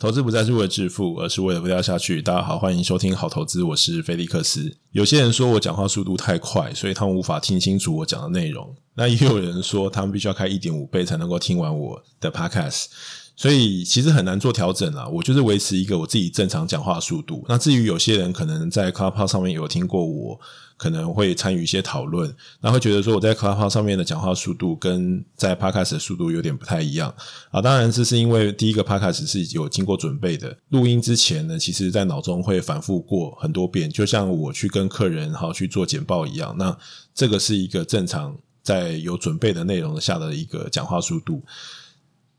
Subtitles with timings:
[0.00, 2.22] 投资不再是为了致富，而是为了不掉下去。
[2.22, 4.78] 大家好，欢迎收听好投资，我是菲利克斯。
[4.92, 8.74] 有些人说我讲话速度太快，所以他们无法听清楚我讲的内容。
[8.94, 12.86] 那也有人说他们必须要开一点五倍才能够听完我的 podcast。
[13.40, 17.42] 所以其实很难做调整啊，我就是维持一个我自己正常讲话速度。
[17.48, 20.38] 那至于有些人可能在 Clubhouse 上面有听过我，
[20.76, 22.30] 可能会参与一些讨论，
[22.60, 27.14] 那会觉得说我在 Clubhouse 上面的讲话速度跟在 Podcast 的速度有点不太一样
[27.50, 27.62] 啊。
[27.62, 36.54] 当然这是因为第一个 Podcast 是有经过准备的，录音之前呢，其实在脑中会反复过很多遍，就像我去跟客人好去做简报一样。
[36.58, 36.76] 那
[37.14, 41.42] 这个是一个正常在有准备的内容下的一个讲话速度。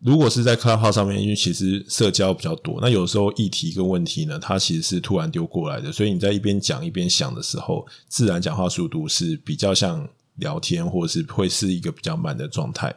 [0.03, 12.93] 如果是在 Clubhouse 上面，因为其实社交比较多，那有时候议题跟问题呢，它其实是突然丢过来的，所以你在一边讲一边想的时候，自然讲话速度是比较像聊天，或者是会是一个比较慢的状态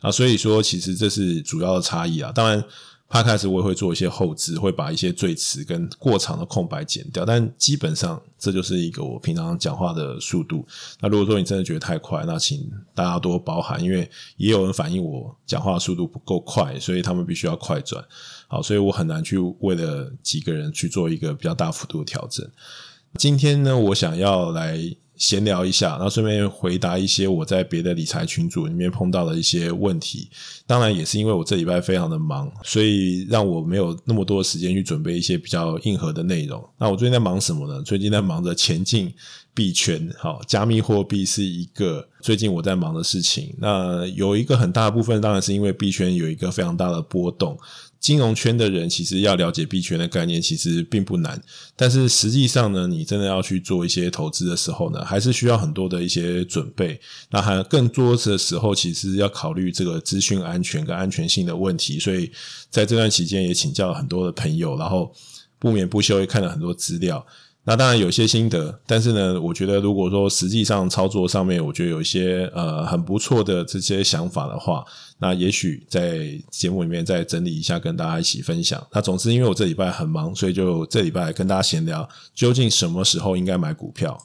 [0.00, 0.10] 啊。
[0.10, 2.32] 所以说，其实这是主要的差异啊。
[2.32, 2.64] 当然。
[3.10, 10.66] Podcast 我也会做一些后置，会把一些赘词跟过长的空白剪掉，但基本上这就是一个我平常讲话的速度。
[11.00, 18.04] 那如果说你真的觉得太快，那请大家多包涵，因为也有人反映我讲话速度不够快，所以他们必须要快转。
[18.46, 22.46] 好，所以我很难去为了几个人去做一个比较大幅度的调整。
[23.14, 24.78] 今天呢，我想要来。
[25.18, 30.30] 闲聊一下，然后顺便回答一些我在别的理财群组里面碰到的一些问题。
[30.66, 36.64] 当然，也是因为我这礼拜非常的忙，所以让我没有那么多时间去准备一些比较硬核的内容。
[36.78, 37.82] 那我最近在忙什么呢？
[37.82, 39.12] 最近在忙着前进
[39.52, 43.52] 币圈，好，加密货币是一个最近我在忙的事情。
[43.58, 47.58] 那有一个很大的部分，当然是因为币圈有一个非常大的波动。
[48.00, 51.42] 金融圈的人其实要了解币圈的概念，其实并不难。
[51.74, 57.00] 但是实际上呢，你真的要去做一些投资的时候呢，还是需要很多的一些准备。
[57.30, 61.98] 那还更多的时候，其实要考虑这个资讯安全跟安全性的问题。
[61.98, 62.30] 所以
[62.70, 65.12] 在这段期间，也请教了很多的朋友，然后
[65.58, 67.26] 不眠不休也看了很多资料。
[67.68, 74.82] 那当然有些心得，但是呢，我觉得如果说实际上操作上面，我觉得有一些呃很不错的这些想法的话，
[75.18, 78.82] 那也许在节目里面再整理一下，跟大家一起分享。
[78.90, 84.18] 那总之，因为我这礼拜很忙，所以就这礼拜跟大家闲聊，究竟什么时候应该买股票？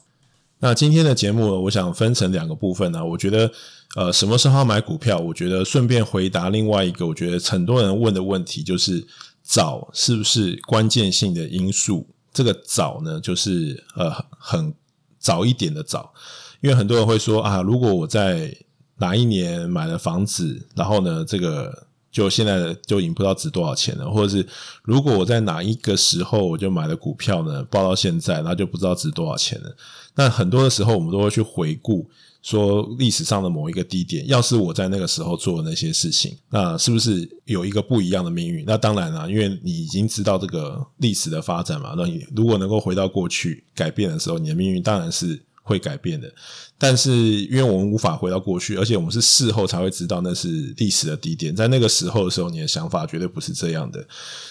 [0.60, 3.04] 那今天的节目，我想分成两个部分呢。
[3.04, 3.50] 我觉得
[3.94, 5.18] 呃什么时候买股票？
[5.18, 9.06] 我觉得顺便回答另外一个，我觉得很多人问的问题，就是
[9.42, 12.06] 早是不是关键性的因素？
[12.34, 14.74] 这个早呢，就是呃很
[15.18, 16.12] 早一点的早，
[16.60, 18.54] 因为很多人会说啊，如果我在
[18.96, 24.46] 哪一年买了房子，然后呢，这个就现在就已经不知道值多少钱了，或者是
[24.82, 29.74] 如果我在哪一个时候我就买了股票呢，报到现在，那就不知道值多少钱了。
[30.14, 32.10] 那很多的时候，我们都会去回顾。
[32.44, 38.66] 说历史上的某一个低点，要是我在那个时候做的那些事情，那是不是有一个不一样的命运？
[38.66, 41.94] 那当然了，因为你已经知道这个历史的发展嘛。
[41.96, 46.30] 那你如果能够回到过去改变的时候，你的命运当然是会改变的。
[46.76, 47.10] 但是
[47.46, 54.06] 因为我们无法回到过去，而且我们是事后才会知道那是历史的低点，在那个时候的时候，你的想法绝对不是这样的。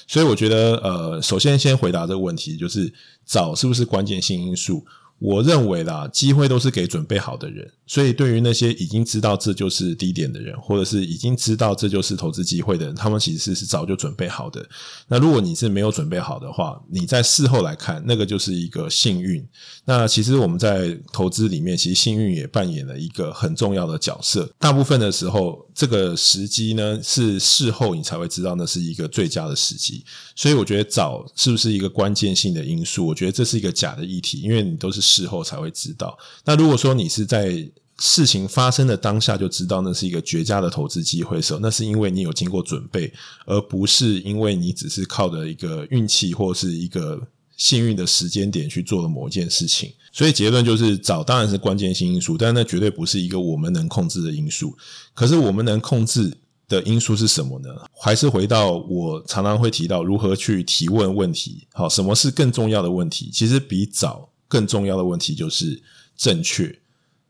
[0.08, 2.92] 所以我觉得，呃，首先先回答这个问题，就是
[3.24, 4.84] 早是不是关键性因素？
[5.20, 7.72] 我认为啦，机会都是给准备好的人。
[7.86, 14.66] 所以，对于那些已经知道这就是低点的人，或者是已经知道这就是投资机会的人，他们其实是早就准备好的。
[15.08, 19.46] 那如果你是没有准备好的话，你在事后来看，那个就是一个幸运。
[19.86, 24.50] 那其实我们在投资里面，其实幸运也扮演了一个很重要的角色。
[24.58, 30.04] 大部分的时候，这个时机呢，是事后你才会知道那是一个最佳的时机。
[30.36, 33.06] 所以，我觉得早是不是一个关键性的因素？
[33.06, 36.18] 我觉得这是一个假的议题，因为你都是事后才会知道。
[36.46, 37.70] 那如果说你是在
[38.00, 43.14] 事情发生的当下就知道那是一个绝佳的投资机会的时候，那是因为你有经过准备，
[43.46, 47.22] 而不是因为你只是靠着一个运气或是一个
[47.58, 49.94] 幸运的时间点去做了某一件事情。
[50.12, 54.76] 所以结论就是，早当然是关键性因素，但那绝对不是一个我们能控制的因素。
[55.14, 56.32] 可是我们能控制
[56.68, 57.70] 的因素是什么呢？
[58.00, 61.68] 还是回到我常常会提到如何去提问问题。
[61.74, 63.32] 好，什么是更重要的问题？
[63.34, 65.82] 其实比早更重要的问题就是
[66.16, 66.80] 正确。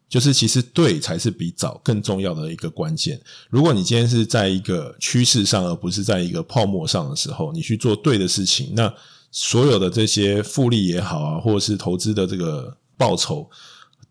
[0.09, 3.19] 就是其实对才是比早更重要的一个关键。
[3.49, 8.93] 如果你今天是在一个趋势上，而不是在一个泡沫上的时候，你去做对的事情，那
[9.33, 13.49] 所有的这些复利也好啊，或者是投资的这个报酬。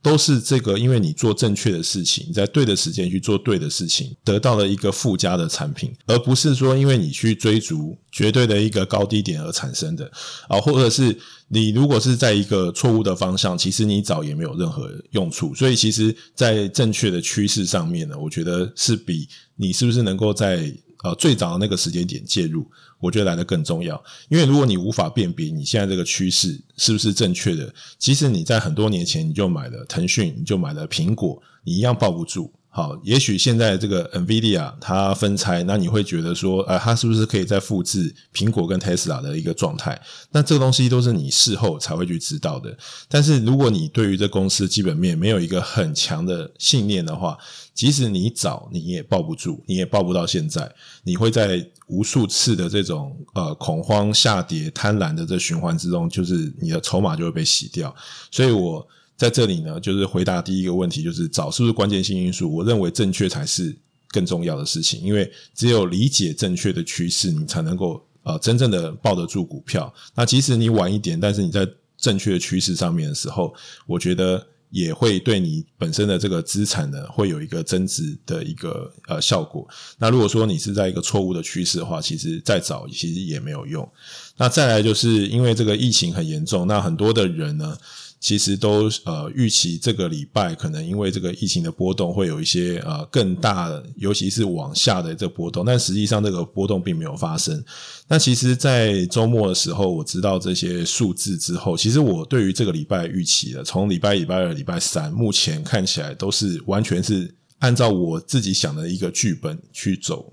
[0.05, 10.11] 都是这个，因为你做正确的事情，在对的时间去做对的事情，得到了一个附加的产品，而不是说因为你去追逐绝对的一个高低点而产生的
[10.49, 11.17] 啊，或者是
[11.47, 15.55] 你如果是在一个错误的方向，其实你早也没有任何用处。
[15.55, 20.69] 所以，其实，在正确的趋势上面呢，我觉得是比你是不是能够在
[21.05, 22.69] 呃最早的那个时间点介入，
[23.03, 24.03] 我觉得来的更重要。
[24.31, 32.51] 因为如果你无法辨别你现在这个趋势是不是正确的，即使你在很多年前你就买了腾讯，你就买了苹果，你一样抱不住。
[32.75, 40.01] 好，也许现在这个 NVIDIA 它分拆，那你会觉得说，呃，它是不是可以再复制苹果跟 Tesla 的一个状态？
[40.31, 42.75] 那这个东西都是你事后才会去知道的。
[43.11, 47.37] 但是如果你对于这公司基本面没有一个很强的信念的话，
[47.75, 50.75] 即使你早，你也抱不住，你也抱不到现在。
[51.05, 57.95] 你会在无数次的这种呃恐慌、下跌、贪婪的这循环之中，就是你的筹码就会被洗掉。
[58.31, 58.89] 所以我。
[59.17, 62.53] 在这里呢，就是回答第一个问题，就是早是不是关键性因素？
[62.53, 63.77] 我认为正确才是
[64.09, 69.93] 更重要的事情，因为只有理解正确的趋势，你才能够呃真正的抱得住股票。
[70.15, 73.55] 那即使你晚一点，但是你在正确的趋势上面的时候，
[73.87, 79.69] 我觉得也会对你本身的这个资产呢，会有一个增值的一个呃效果。
[79.99, 83.89] 那如果说你是在一个错误的趋势的话，其实再早其实也没有用。
[84.37, 87.79] 那再来就是因为这个疫情很严重，那很多的人呢。
[88.23, 97.63] 其实都呃预期这个礼拜可能因为这个疫情的波动会有一些呃更大的，尤其是往下的这波动，但实际上这个波动并没有发生。
[98.07, 110.33] 那其实，在周末的时候，我知道这些数字之后，其实我对于这个礼拜预期的，从礼拜一、礼拜二、礼拜三，目前看起来都是完全是按照我自己想的一个剧本去走。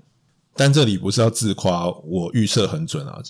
[0.54, 3.20] 但这里不是要自夸，我预测很准啊。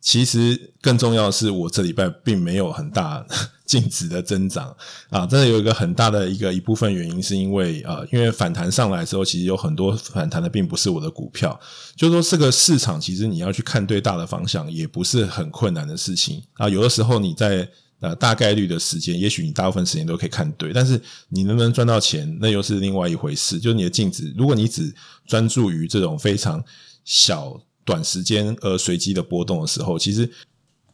[0.00, 3.24] 其实更重要的是，我这礼拜并没有很大
[3.66, 4.74] 净值的增长
[5.10, 5.26] 啊！
[5.26, 11.60] 真的有一个很大的一个一部分原因，是因为啊，因为反弹上来之后，其实有很多反弹的并不是我的股票。
[11.94, 16.66] 就是说，这个市场其实你要去看对大的方向，也不是很困难的事情啊。
[16.66, 17.68] 有的时候你在
[18.00, 23.60] 呃大概率的时间，也许你大部分时间都可以看对，但是你能不能赚到钱，那又是另外一回事。
[23.60, 24.92] 就是你的净值，如果你只
[25.26, 26.64] 专注于这种非常
[27.04, 27.60] 小。
[27.90, 30.30] 短时间而随机的波动的时候，其实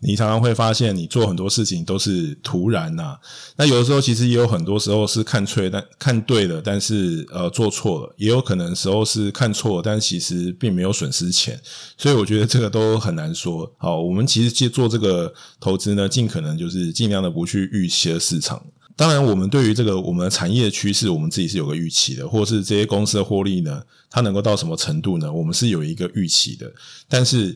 [0.01, 3.19] 你常常会发现，你做很多事情都是突然呐、
[3.57, 11.61] 那有的时候，其实也有很多时候是看错，但看对了，但是呃做错了，也有可能时候是看错了，但其实并没有损失钱。
[11.99, 13.71] 所以我觉得这个都很难说。
[13.79, 18.63] 好，我们其实去做这个投资呢，尽可能就是尽量的不去预期的市场。
[18.99, 25.31] 当然，我们对于这个我们的产业的趋势，我们自己是有个预期的，或者是这些公司的获利呢，它能够到什么程度呢？
[25.31, 26.73] 我们是有一个预期的。
[27.07, 27.55] 但是，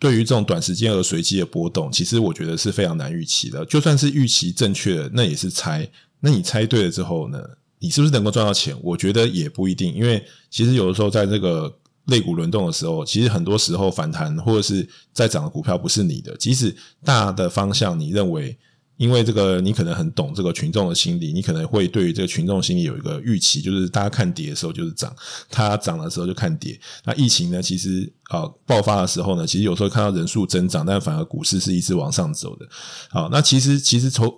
[0.00, 3.64] 对于这种短时间而随机的波动，其实我觉得是非常难预期的。
[3.66, 5.88] 就算是预期正确的，那也是猜。
[6.18, 7.40] 那你猜对了之后呢，
[7.78, 8.76] 你是不是能够赚到钱？
[8.82, 11.72] 我觉得也不一定，因为其实有的时候在这个
[12.06, 16.74] 类股轮动的时候，其实很多时候反弹或者是在涨的股票不是你的，即使
[17.04, 18.58] 大的方向你认为。
[18.96, 25.14] 因为这个，你可能很懂这个群众的心理，你可能会对于这个群众心理有一个预期，就是大家看跌的时候就是涨，
[25.50, 26.78] 它涨的时候就看跌。
[27.04, 32.66] 那疫情呢，其实啊、爆发的时候呢，其实有时候看到人数增长，但反而股市是一直往上走的。
[33.10, 34.32] 好，那其实其实从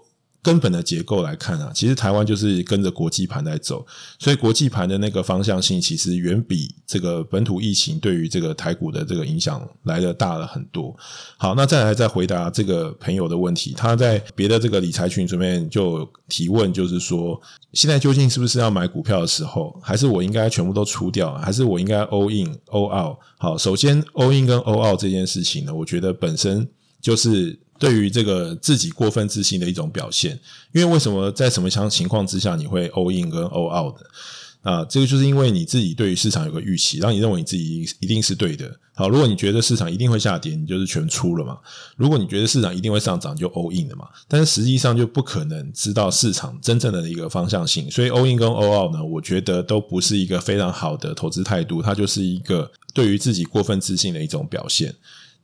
[0.46, 3.84] 根本的结构来看啊，其实台湾就是跟着国际盘在走，
[4.16, 10.96] 所以国际盘的那个方向性其实远比这个本土疫情对于这个台股的这个影响来得大了很多。
[11.37, 17.40] 好，那再来再回答这个朋友的问题，他在别的这个理财群里面就提问，就是说
[17.72, 23.19] 现在究竟是不是要买股票的时候，还是我应该全部都出掉，还是我应该 all in all out？
[23.37, 26.69] 好，首先 all in 跟 all out 这件事情呢，我觉得本身
[27.00, 27.58] 就是。
[27.78, 30.38] 对于这个自己过分自信的一种表现，
[30.72, 34.06] 因为为什么在什么样情况之下你会 all in 跟 all out 的
[34.62, 34.84] 啊？
[34.84, 38.74] 这个就是因为你自己对于市场有个预期，然后你认为你自己一定是对的。
[38.94, 41.54] 好，如果你觉得市场一定会下跌，你就是全出了嘛；
[41.98, 44.08] 如果你觉得市场一定会上涨，就 all in 了嘛。
[44.26, 54.94] 但是实际上就不可能知道市场真正的一个方向性，所以 all in 跟 all out 呢，我觉得都不是一个非常好的投资态度，它就是一个对于自己过分自信的一种表现。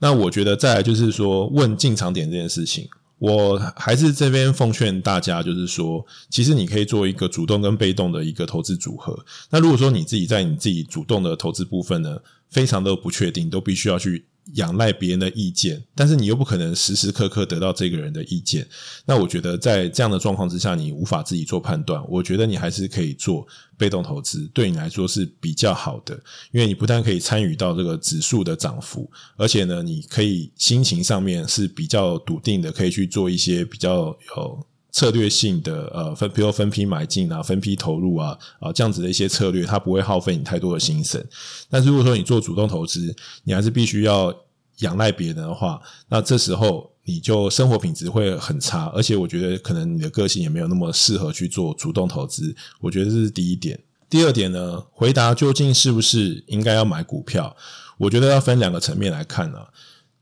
[0.02, 2.88] 那我觉得再来就是说，问进场点这件事情，
[3.20, 9.16] 我还是这边奉劝大家，就是说，其实你可以做一个主动跟被动的一个投资组合。
[9.48, 12.18] 那如果说你自己在你自己主动的投资部分呢，
[12.50, 14.26] 非常的不确定，都必须要去。
[14.54, 18.66] 仰赖别人的意见，但是你又不可能时时刻刻得到这个人的意见。
[19.06, 22.02] 那我觉得在这样的状况之下，你无法自己做判断。
[22.08, 23.46] 我觉得你还是可以做
[23.78, 26.14] 被动投资，对你来说是比较好的，
[26.50, 34.66] 因为你不但可以参与到这个指数的涨幅，而且呢，你可以心情上面是比较笃定的，可以去做一些比较有。
[34.92, 41.26] 策略性的呃分，比如分批买进啊，分批投入啊，啊这样子的一些策略，它不会耗费你太多的心神。
[41.70, 44.32] 但是如果说你做主动投资，你还是必须要
[44.80, 45.80] 仰赖别人的话，
[46.10, 52.54] 那这时候你就生活品质会很差，而且我觉得可能你的个性也没有那么适合去做主动投资。
[52.78, 53.80] 我觉得这是第一点。
[54.10, 57.56] 第二点呢，回答究竟是不是应该要买股票，
[57.96, 59.68] 我觉得要分两个层面来看啊。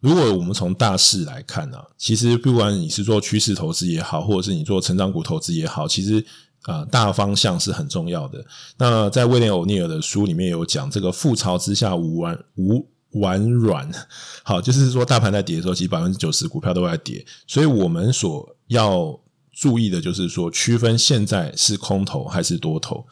[0.00, 6.24] 如果我们从大势来看啊，其实不管你是做趋势投资也好，或者是你做成长股投资也好，其实
[6.62, 8.44] 啊、大方向是很重要的。
[8.78, 13.90] 那在威廉欧尼尔的书里面有讲，这个覆巢之下无完无完卵。
[14.42, 19.18] 好，就是说大盘在跌的时候，其实百分之九十股票都在跌，所以我们所要
[19.52, 23.04] 注意的就是说，区分现在是空头还是多头。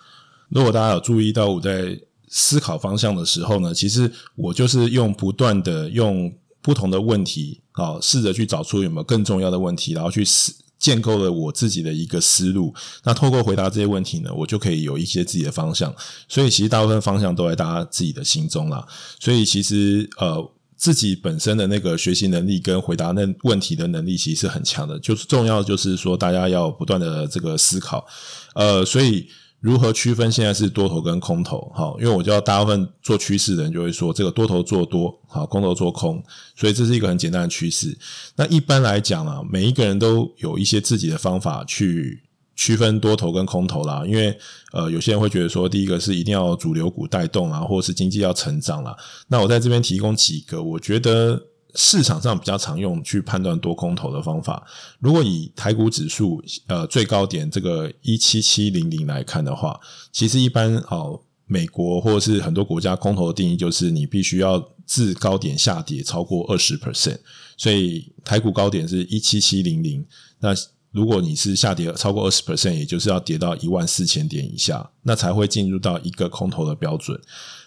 [0.49, 6.33] 如果大家有注意到我在思考方向的时候呢，其实我就是用不断的用。
[6.69, 12.75] 不同的问题，啊，试着去找出有没有更重要的问题，然后去思建构了我自己的一个思路。
[13.05, 15.95] 那透过回答这些问题呢，我就可以有一些自己的方向。
[16.29, 18.87] 所以其实大部分方向都在大家自己的心中啦。
[19.19, 24.99] 所以其实呃，自己本身的那个学习能力跟回答那问题的能力其实是很强的。
[24.99, 28.07] 就是重要就是说，大家要不断的这个思考。
[28.55, 29.27] 呃，所以。
[29.61, 31.71] 如何区分现在是多头跟空头？
[31.75, 36.23] 好，因为我知道大部分做趋势的人就会说，这个多头做多，好，空头做空，
[36.55, 37.99] 所以这是一个很简单的趋势。
[38.37, 42.23] 那一般来讲啊，每一个人都有一些自己的方法去
[42.55, 44.05] 区分多头跟空头啦。
[44.07, 44.39] 因为
[44.73, 48.97] 呃，有些人会觉得说，第一个是一定要主流股带动啊，或者是经济要成长啦。
[49.27, 51.48] 那我在这边提供几个，我觉得。
[51.75, 54.67] 市场上比较常用去判断多空头的方法，
[55.01, 59.79] 如果以台股指数呃最高点这个一七七零零来看的话，
[60.11, 67.19] 其实一般哦，美国或者是很多国家空头的定义就是你必须要自高点下跌超过二十 percent，
[67.57, 70.05] 所以台股高点是一七七零零，
[70.41, 70.55] 那
[70.91, 77.21] 如果你是下跌超过二十 percent，也就是要跌到一万四千点以下，那才会进入到一个空头的标准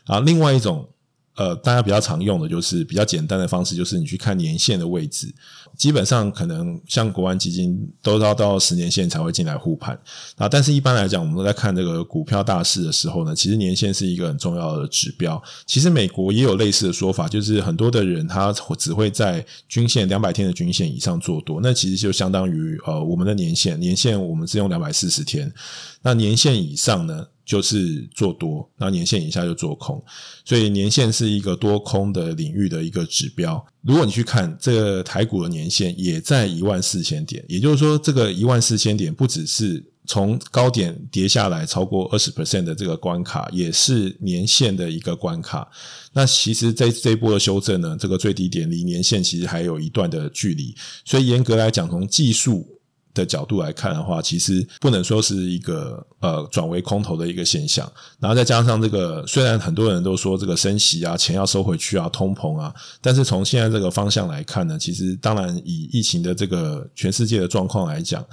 [0.05, 0.20] 啊。
[0.22, 0.89] 另外一种。
[1.35, 5.33] 呃，大家比较常用的就是比较简单的方式，就是你去看年线的位置。
[5.77, 9.97] 基本上可能像国安基金都要到十年线才会进来护盘
[10.35, 10.47] 啊。
[10.47, 15.41] 但是一般来讲，我们都在看这个股票大势的时候呢，其实年线是一个很重要的指标。
[15.65, 25.51] 其实美国也有类似的说法，就是很多的人他只会在均线两百天的均线以上做多，那其实就相当于呃我们的年线，年线我们是用两百四十天，
[26.01, 27.25] 那年线以上呢？
[27.51, 30.01] 就是做多，那年线以下就做空，
[30.46, 33.62] 所以年线是一个多空的领域的一个指标。
[33.81, 45.70] 如果你去看这个台股的年线，也在一万四千点，也就是说，这个一万四千点不只是从高点跌下来超过二十 percent 的这个关卡，也是年线的一个关卡。
[46.13, 52.65] 那其实，在这一波的修正呢，这个最低点离年线其实还有一段的距离，所以严格来讲，从技术。
[53.13, 57.91] 的角度来看的话，其实不能说是一个呃转为空头的一个现象。
[58.20, 68.25] 然后再加上这个，虽然很多人都说这个升息啊，钱要收回去啊，通膨啊，但是从现在这个方向来看呢，其实当然以疫情的这个全世界的状况来讲，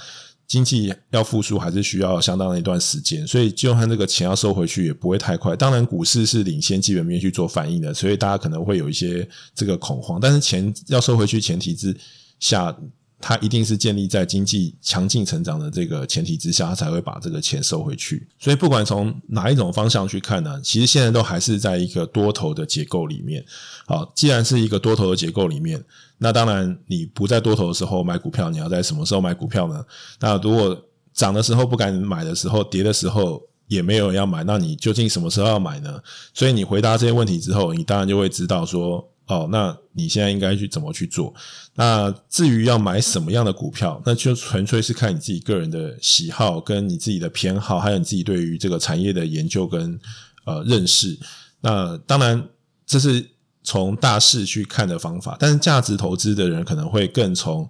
[0.47, 3.26] 经济要复苏还是需要相当的一段时间。
[3.26, 5.56] 所以就算这个钱要收回去，也不会太快。
[5.56, 10.20] 当然，股市是领先基本面去做反应的，所以大家可能会有一些这个恐慌。
[10.20, 11.97] 但是钱要收回去前提之
[12.38, 12.76] 下。
[13.20, 18.28] 它一定是建立在经济强劲成长的这个前提之下，它才会把这个钱收回去。
[18.38, 23.44] 所以，不管从哪一种方向去看呢，其实现在都还是在一个多头的结构里面。
[23.87, 25.82] 好，既然是一个多头的结构里面，
[26.18, 29.84] 那当然你不在多头的时候买股票，你要在什么时候买股票呢？
[30.20, 30.80] 那如果
[31.12, 36.00] 涨的时候不敢买的时候，跌的时候也没有要买，那你究竟什么时候要买呢？
[36.32, 39.08] 所以你回答这些问题之后，你当然就会知道说。
[39.28, 41.32] 哦，那你现在应该去怎么去做？
[41.75, 50.00] 那至于要买什么样的股票，那就纯粹是看你自己个人的喜好，跟你自己的偏好，还有你自己对于这个产业的研究跟
[50.44, 51.18] 呃认识。
[51.61, 52.49] 那当然，
[52.85, 53.25] 这是
[53.62, 57.68] 从大势去看的方法，但是价值投资的人可能会更从。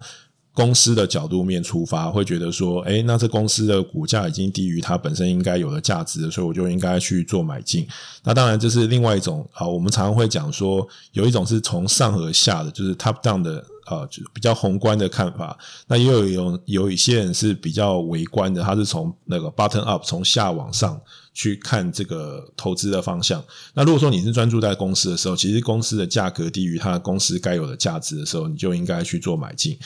[0.59, 7.87] 公司的角度面出发，会觉得说，诶，那这公司的股价已经低于它本身应该有的价值，所以我就应该去做买进。
[8.25, 15.57] 那当然这是另外一种啊，我们常常会讲说，有一种是从上而下的，就是 top down 的啊，就比较宏观的看法。
[15.87, 21.01] 那也有有有一些人是比较微观的，他是从那个 bottom up，从下往上
[21.33, 23.41] 去看这个投资的方向。
[23.75, 29.79] 那如果说你是专注在公司的时候，其实公司的价格低于它公司该有的价值的时候，你就应该去做买进。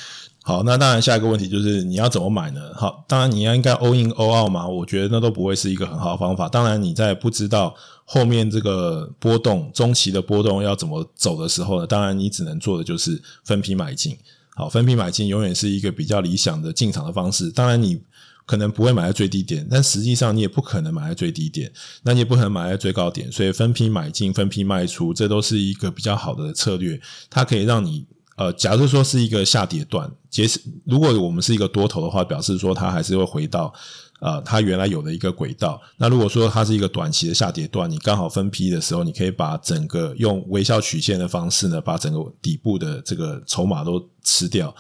[0.45, 2.61] 好，那当然下一个问题就是你要怎么买呢？
[2.75, 6.49] 好，当然你要应该 all in all out 嘛，我觉得那都不会是一个很好的方法。
[6.49, 7.73] 当然你在不知道
[8.05, 14.19] 后面这个波动中期的波动要怎么走的时候呢，当然你只能做的就是分批买进。
[14.57, 17.49] 好，分批买进永远是一个比较理想的进场的方式。
[17.53, 18.03] 当然你
[18.45, 21.73] 可能不会买在最低点，但实际上你也不可能买在最低点，
[22.03, 28.05] 那你也不可能买在最高点，所以分批买进、分批卖出，这都是一个比较好的策略，它可以让你。
[28.37, 33.73] 呃，假如说是一个下跌段，结实如果我们是一个多头的话，表示说它还是会回到
[34.21, 35.81] 呃它原来有的一个轨道。
[35.99, 44.75] 那如果说它是一个短期的下跌段，你刚好分批的时候，你可以把整个用微笑曲线的方式呢，把整个底部的这个筹码都吃掉。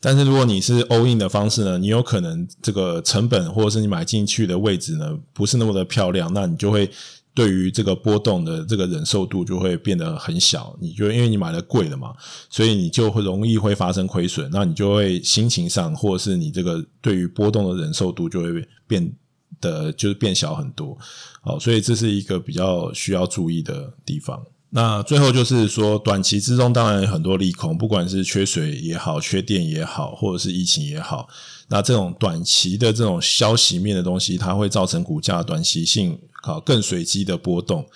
[0.00, 6.90] 但是如果你是 all in 的方式呢，你有可能这个成本或者是你买进去的位置呢，不是那么的漂亮，那你就会
[7.34, 10.76] 对于这个波动的这个忍受度就会变得很小。
[10.80, 12.14] 你就因为你买的贵了嘛，
[12.50, 19.12] 所以你就会容易会发生亏损，那你就会心情上或者是你这个对于波动的忍受度就会变
[19.60, 20.96] 得就是变小很多。
[21.40, 24.44] 好，所以这是一个比较需要注意的地方。
[24.74, 31.28] 那最后就是说，短期之中当然有很多利空，不管是缺水也好，缺电也好，或者是疫情也好，
[31.68, 37.86] 那这种短期的这种消息面的东西，它会造成股价短期性啊更随机的波动。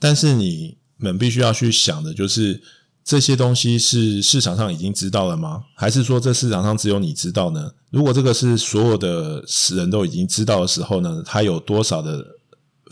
[0.00, 2.60] 但是你们必须要去想的就是，
[3.04, 5.62] 这些东西是市场上已经知道了吗？
[5.76, 7.70] 还是说这市场上只有你知道呢？
[7.90, 9.44] 如果这个是所有的
[9.76, 12.26] 人都已经知道的时候呢，它有多少的？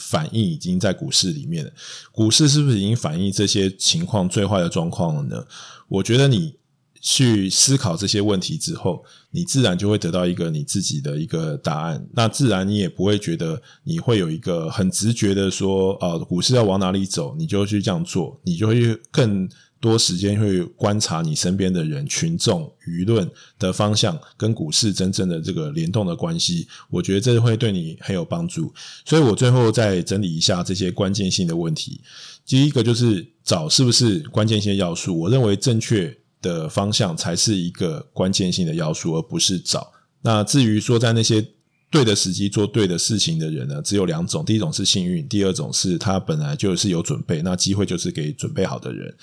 [0.01, 1.71] 反应已经在股市里面了，
[2.11, 5.47] 股市是不是已经反映这些情况最坏的状况了呢？
[5.89, 6.57] 我觉得你
[7.01, 12.05] 去思考这些问题之后，你自然就会得到一个你自己的一个答案。
[12.15, 19.49] 那自然你也不会觉得你会有一个很直觉的说，呃，股市要往哪里走，你就去这样做，你就会更。
[19.81, 28.73] 多时间会观察你身边的人、群众、舆论的方向跟股市真正的这个联动的关系，我觉得这会对你很有帮助。
[29.07, 32.03] 所以我最后再整理一下这些关键性的问题。
[32.45, 39.91] 第一个就是找是不是关键性要素，我认为正确的方向才是一个关键性的要素，而不是找。
[40.21, 41.43] 那至于说在那些
[41.91, 49.15] 对的时机做对的事情的人呢，只有两种：第一种是幸运，第二种是他本来就是有准备，那机会就是给准备好的人。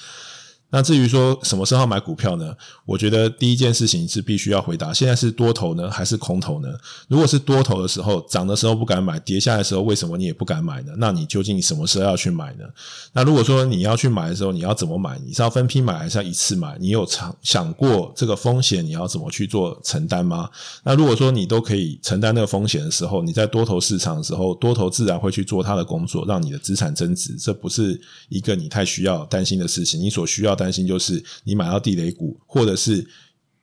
[0.70, 2.54] 那至于说什么时候买股票呢？
[2.86, 6.68] 我觉得第一件事情是必须要回答：现在是多头呢，还是空头呢？
[7.08, 10.92] 如果是多头的时候，涨的时候不敢买，跌下来的时候为什么你也不敢买呢？
[10.98, 12.66] 那你究竟什么时候要去买呢？
[13.14, 15.18] 那如果说你要去买的时候，你要怎么买？
[15.26, 16.78] 你是要分批买，还是要一次买？
[16.80, 20.50] 你有想想过这个风险你要怎么去做承担吗？
[20.84, 30.02] 那如果说你都可以承担那个风险的时候，你在多头市场的时候，多头自然会去做它的工作，让你的资产增值，这不是一个你太需要担心的事情。
[30.02, 33.08] 你所需要担心就是你买到地雷股，或者是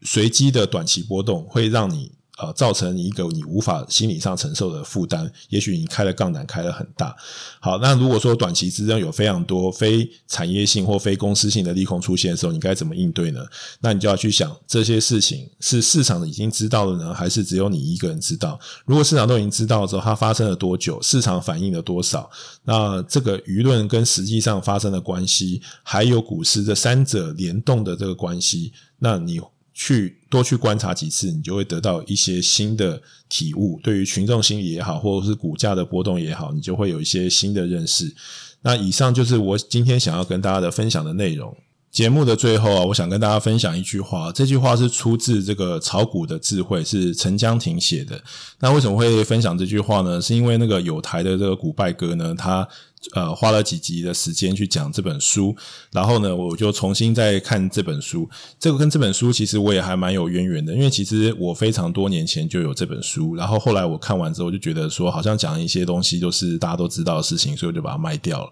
[0.01, 2.13] 随机的短期波动，会让你。
[2.37, 7.15] 呃，造成一个你无法心理上承受的负担，也许你开了杠杆开得很大。
[7.61, 13.41] 好，那如果说短期之中有非常多非产业性或非公司性的利空出现的时候，你该怎么应对呢？
[13.81, 18.59] 那你就要去想这些事情是市场已经知道了呢，还是只有你一个人知道？
[18.85, 21.01] 如果市场都已经知道了之后，它发生了多久？
[21.01, 22.29] 市场反应了多少？
[22.65, 29.41] 那这个舆论跟实际上发生的关系，还有股市这三者联动的这个关系，那你。
[29.75, 33.81] 去多去观察几次，你就会得到一些新的体悟。
[33.83, 38.15] 对于群众心理也好，或者是股价的波动也好，你就会有一些新的认识。
[38.63, 41.55] 那以上就是我今天想要跟大家的分享的内容。
[41.91, 44.33] 节目的最后啊，我想跟大家分享一句话。
[44.33, 48.21] 这句话是出自这个炒股的智慧，是陈江亭写的。
[48.61, 50.21] 那为什么会分享这句话呢？
[50.21, 52.67] 是因为那个有台的这个股败哥呢，他。
[53.13, 55.55] 呃，花了几集的时间去讲这本书，
[55.93, 58.29] 然后呢，我就重新再看这本书。
[58.59, 68.51] 这个跟这本书其实我也还蛮有渊源的，因为其实我非常多年前就有这本书，然后后来我看完之后就觉得说，好像讲一些东西都是大家都知道的事情，所以我就把它卖掉了。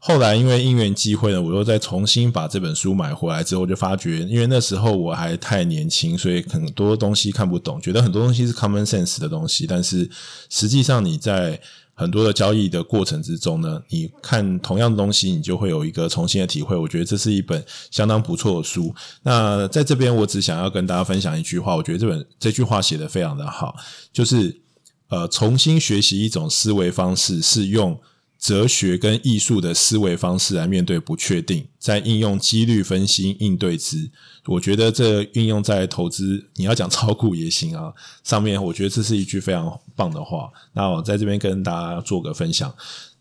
[0.00, 10.10] 后来因为因缘际会呢，我又再重新把这本书买回来之后，就发觉，因为那时候我还太年轻，所以很多东西看不懂，觉得很多东西是 common sense 的东西，但是
[10.50, 11.60] 实际上你在。
[11.94, 16.76] 很多的交易的过程之中呢，你看同样的东西，你就会有一个重新的体会。
[16.76, 18.94] 我觉得这是一本相当不错的书。
[19.22, 23.76] 那在这边，我只想要跟大家分享一句话，我觉得这本这句话写的非常的好，
[24.12, 24.60] 就是
[25.08, 27.98] 呃，重新学习一种思维方式，是用。
[28.44, 34.10] 哲学跟艺术的思维方式来面对不确定，在应用几率分析应对之。
[34.44, 37.90] 我觉得这运用在投资，你要讲炒股也行啊。
[38.22, 40.50] 上面我觉得这是一句非常棒的话。
[40.74, 42.70] 那我在这边跟大家做个分享。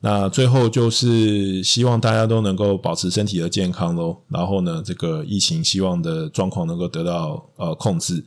[0.02, 4.18] 那最后就是希望大家都能够保持身体的健康喽。
[4.28, 8.22] 然后呢，这个疫情希望的状况能够得到呃控制。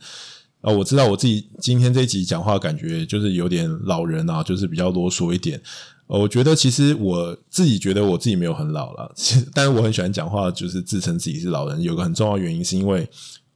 [0.61, 5.61] 呃，我知道我自己今天这一集讲话感觉就是有点老人啊，就是比较啰嗦一点。
[6.07, 9.13] 我觉得其实我自己觉得我自己没有很老了，
[9.53, 11.81] 但是我很喜欢讲话，就是自称自己是老人。
[11.81, 13.07] 有个很重要原因是因为，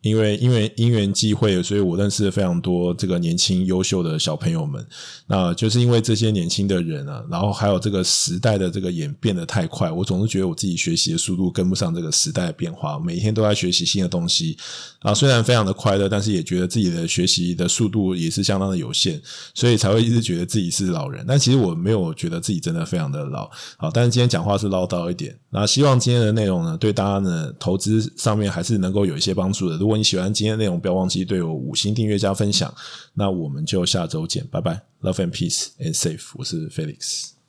[0.02, 4.86] 因为因为因缘际会，所以我认识了非常多这个年轻优秀的小朋友们。
[5.28, 13.00] 那就是因为这些年轻的人啊，然后还有这个时代的这个演变得太快，我总是觉得我自己学习的速度跟不上这个时代的变化。
[13.00, 14.58] 每天都在学习新的东西
[15.02, 19.22] 啊，虽然非常的快乐，但是也觉得自己的学习的速度也是相当的有限，
[19.54, 21.24] 所以才会一直觉得自己是老人。
[21.28, 23.50] 但其实我没有觉得自己真的非常的老。
[23.78, 25.38] 好，但是今天讲话是唠叨一点。
[25.52, 29.78] 那希望今天的内容呢，对大家呢投资上面还是能够有一些帮助的。
[29.78, 32.74] 如果如果你喜欢今天的内容，不要忘记对我五星订阅加分享。
[33.14, 36.30] 那我们就下周见，拜拜，Love and peace and safe。
[36.36, 37.41] 我是 Felix。